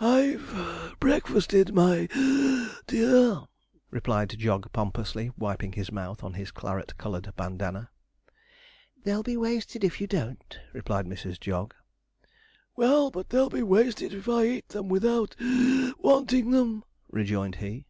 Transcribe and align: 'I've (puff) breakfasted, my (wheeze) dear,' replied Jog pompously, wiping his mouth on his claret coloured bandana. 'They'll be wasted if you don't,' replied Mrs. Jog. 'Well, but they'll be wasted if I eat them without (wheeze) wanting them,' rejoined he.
'I've 0.00 0.44
(puff) 0.48 0.98
breakfasted, 0.98 1.72
my 1.72 2.08
(wheeze) 2.12 2.82
dear,' 2.88 3.42
replied 3.92 4.30
Jog 4.36 4.72
pompously, 4.72 5.30
wiping 5.38 5.70
his 5.74 5.92
mouth 5.92 6.24
on 6.24 6.34
his 6.34 6.50
claret 6.50 6.98
coloured 6.98 7.32
bandana. 7.36 7.90
'They'll 9.04 9.22
be 9.22 9.36
wasted 9.36 9.84
if 9.84 10.00
you 10.00 10.08
don't,' 10.08 10.58
replied 10.72 11.06
Mrs. 11.06 11.38
Jog. 11.38 11.74
'Well, 12.74 13.12
but 13.12 13.28
they'll 13.30 13.48
be 13.50 13.62
wasted 13.62 14.12
if 14.12 14.28
I 14.28 14.46
eat 14.48 14.70
them 14.70 14.88
without 14.88 15.36
(wheeze) 15.38 15.94
wanting 16.00 16.50
them,' 16.50 16.82
rejoined 17.10 17.54
he. 17.62 17.86